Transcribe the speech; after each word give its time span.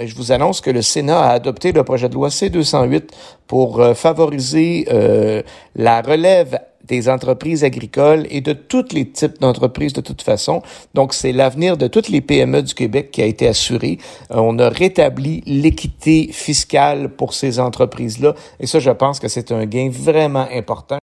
je 0.00 0.14
vous 0.14 0.32
annonce 0.32 0.60
que 0.60 0.70
le 0.70 0.82
Sénat 0.82 1.20
a 1.20 1.30
adopté 1.30 1.72
le 1.72 1.84
projet 1.84 2.08
de 2.08 2.14
loi 2.14 2.30
C-208 2.30 3.10
pour 3.46 3.80
euh, 3.80 3.94
favoriser 3.94 4.86
euh, 4.90 5.42
la 5.76 6.02
relève 6.02 6.58
des 6.84 7.08
entreprises 7.08 7.64
agricoles 7.64 8.26
et 8.28 8.40
de 8.40 8.52
tous 8.52 8.92
les 8.92 9.08
types 9.08 9.40
d'entreprises 9.40 9.92
de 9.92 10.00
toute 10.00 10.22
façon. 10.22 10.62
Donc, 10.92 11.14
c'est 11.14 11.32
l'avenir 11.32 11.76
de 11.76 11.86
toutes 11.86 12.08
les 12.08 12.20
PME 12.20 12.62
du 12.62 12.74
Québec 12.74 13.10
qui 13.10 13.22
a 13.22 13.26
été 13.26 13.46
assuré. 13.46 13.98
Euh, 14.30 14.36
on 14.38 14.58
a 14.58 14.68
rétabli 14.68 15.42
l'équité 15.46 16.28
fiscale 16.32 17.08
pour 17.08 17.32
ces 17.32 17.60
entreprises-là 17.60 18.34
et 18.60 18.66
ça, 18.66 18.80
je 18.80 18.90
pense 18.90 19.20
que 19.20 19.28
c'est 19.28 19.52
un 19.52 19.64
gain 19.64 19.88
vraiment 19.90 20.46
important. 20.52 20.98